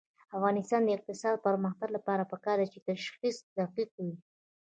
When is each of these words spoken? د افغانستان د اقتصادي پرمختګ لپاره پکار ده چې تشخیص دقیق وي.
د 0.03 0.03
افغانستان 0.37 0.81
د 0.83 0.89
اقتصادي 0.97 1.37
پرمختګ 1.47 1.89
لپاره 1.97 2.29
پکار 2.31 2.57
ده 2.61 2.67
چې 2.73 2.79
تشخیص 2.89 3.37
دقیق 3.57 3.91
وي. 4.03 4.15